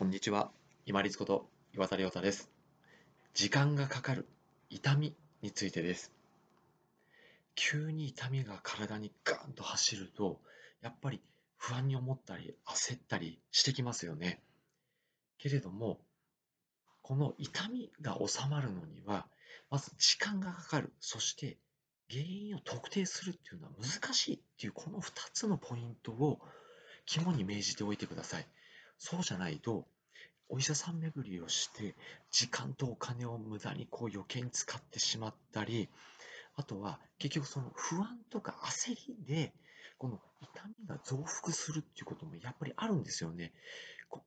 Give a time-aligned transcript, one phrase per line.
[0.00, 0.50] こんにちは。
[0.86, 2.50] 今立こと岩田亮太です。
[3.34, 4.26] 時間がかかる
[4.70, 6.10] 痛みについてです。
[7.54, 10.40] 急に痛みが体にガーンと走ると、
[10.80, 11.20] やっぱり
[11.58, 14.40] 不安に思ったり焦ったりしてきますよね。
[15.36, 16.00] けれども、
[17.02, 19.26] この痛みが収まるのには、
[19.68, 20.94] まず時間がかかる。
[21.00, 21.58] そして
[22.10, 26.40] 原因を特定するっていうのは難しいっていうこの2つのポイントを
[27.04, 28.46] 肝に銘じておいてください。
[29.02, 29.88] そうじゃないと、
[30.50, 31.96] お医者さん巡りをして、
[32.30, 35.88] 時間とお金を無駄にこう余計に使ってしまったり、
[36.54, 39.54] あとは結局その不安とか焦りで、
[39.96, 43.52] この痛みが増幅するっていうこともやっぱりあるんですよね。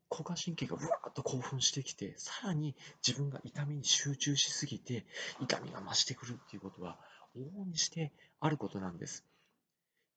[0.09, 5.05] 交感神経がぶわーっと興奮してきて、さらに自分が痛みに集中しすぎて、
[5.39, 6.97] 痛みが増してくるっていうことは、
[7.35, 9.23] 往々にしてあることなんです。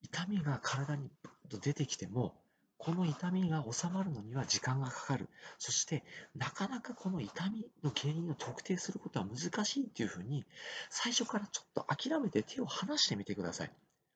[0.02, 2.34] 痛みが体にブッと出てきても、
[2.78, 5.28] この痛みが収まるのには時間がかかる。
[5.58, 6.04] そして、
[6.34, 10.44] なかなかこの痛みの原因を特定することは難しいっていうふうに、
[10.90, 13.72] 最初からちょっと諦めて手を離してみてください。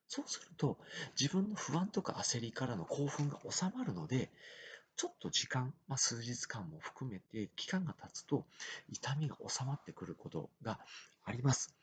[0.08, 0.76] そうすると、
[1.18, 4.30] 自分の不安とか焦りからの興奮が収まるので、
[4.96, 8.44] ちょっと時間、まあ、数日間も含めて期間が経つと
[8.90, 10.78] 痛みが収まってくることが
[11.24, 11.74] あります。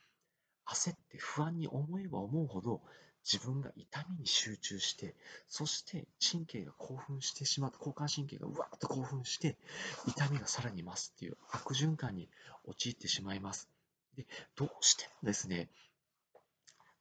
[0.67, 2.81] 焦って不安に思えば思うほど
[3.31, 5.13] 自分が痛みに集中して、
[5.49, 9.57] そして神経が興奮してしまって、交感神経がうわっと興奮して、
[10.07, 12.29] 痛みがさらに増すっていう悪循環に
[12.63, 13.69] 陥ってしまいます。
[14.15, 14.25] で、
[14.55, 15.69] どうしてもですね、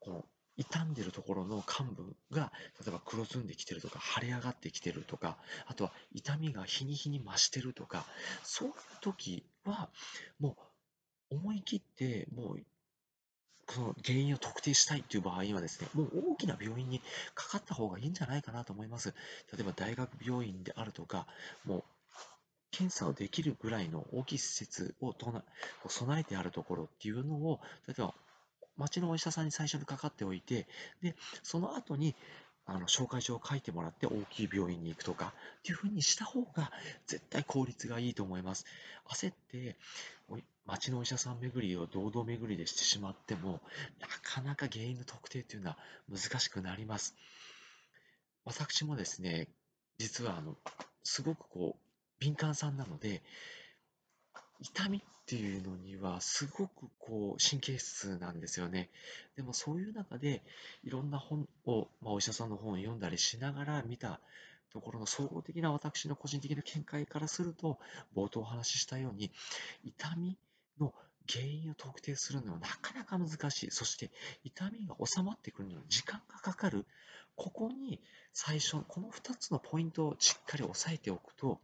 [0.01, 0.25] この
[0.57, 8.05] 傷んでるところの幹部が、例えば黒ずんできてるとか、腫れ上がってきてるとか、あとは痛みが日に日に増してるとか、
[8.43, 9.91] そういう時は、
[10.41, 10.57] も
[11.31, 12.61] う思い切って、もう
[13.69, 17.01] その原因を特定したいという場合はですね、もう大きな病院に
[17.35, 19.15] かかった方がいいんじゃないかなと思います。
[19.53, 21.27] 例えば大学病院であるとか、
[21.65, 21.85] もう
[22.71, 25.15] 検査をできるぐらいの大きい施設を
[25.89, 28.15] 備えてあるところっていうのを、例えば
[28.77, 30.67] 町のお医者さんに最初にかかっておいて、
[31.03, 32.15] で、その後に
[32.67, 36.71] あの紹介状を書いてもらって大きい病院に行くとかっていうふうにした方が
[37.07, 38.67] 絶対効率がいいと思います。
[39.09, 39.77] 焦って
[40.67, 43.61] 町のお医者さん巡りを堂々巡りでしてしまっても
[44.01, 45.79] なかなか原因の特定というのは
[46.11, 47.15] 難しくなります。
[48.45, 49.49] 私もですね、
[49.99, 50.57] 実はあの
[51.03, 53.23] すごくこう敏感さんなので
[54.61, 58.91] 痛みっていうのにはすごくこう神経質なんですよね。
[59.37, 60.43] でもそういう中で
[60.85, 64.21] いろんな本を、まあ、お医者さんの本を読んだりしながら見た
[64.73, 67.79] ところの総合的な私の個人的な見解からすると
[68.15, 69.33] 冒頭お話ししたように
[69.85, 70.37] 痛み
[70.81, 70.95] の
[71.29, 73.71] 原因を特定するのはなかなか難しい。
[73.71, 74.11] そして
[74.45, 76.87] 痛みが収まってくるのに時間がかかる。
[77.35, 78.01] ここに
[78.33, 81.61] 最初、この2つのポイントをしっかり押さえておくと、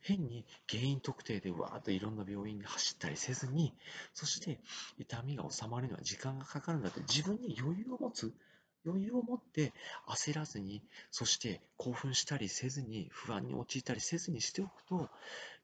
[0.00, 3.74] 変に原因特定でわーっといろんな病院に走ったりせずに、
[4.14, 4.60] そして
[4.98, 8.32] 痛みが収まるには時間がかかるんだって自分に余裕を持つ、
[8.86, 9.72] 余裕を持って
[10.08, 15.10] 焦らずに、そして興奮したりせずに、不安に陥ったりせずにしておくと、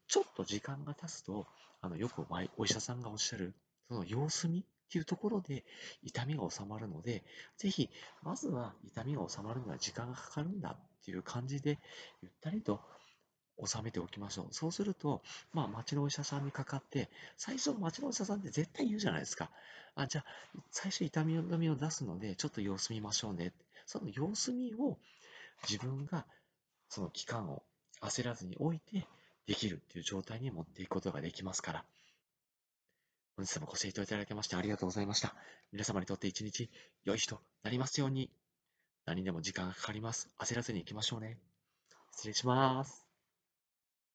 [0.08, 1.46] ちょっと時間が経つと、
[1.80, 3.54] あのよくお医者さんがおっしゃる、
[3.88, 4.62] その様子見っ
[4.92, 5.64] ていうところで
[6.02, 7.24] 痛みが治まるので、
[7.56, 7.88] ぜひ、
[8.22, 11.78] まずは痛みが治まるには時間がかかるんだっていう感じで、
[12.20, 12.80] ゆったりと
[13.64, 14.54] 収めておきましょう。
[14.54, 19.50] そうすると、まあ、町のお医者さんにかかって、最初、町のお医者さんって絶対言うじゃないですか。
[19.94, 20.24] あ、じゃあ、
[20.70, 23.52] 最初痛み止めを出すので、ちょっと様子見ましょうね。
[23.86, 24.98] その様子見を
[25.68, 26.26] 自分が
[26.88, 27.62] その期間を
[28.00, 29.06] 焦らずに置いて
[29.46, 31.84] できるっていう状態に持っていくことができますから。
[33.36, 35.34] 本日もご清聴いただきましてありがとうございました。
[35.72, 36.70] 皆様にとって一日
[37.04, 38.30] 良い日となりますように。
[39.04, 40.28] 何でも時間がかかります。
[40.38, 41.38] 焦らずに行きましょうね。
[42.12, 43.11] 失礼します。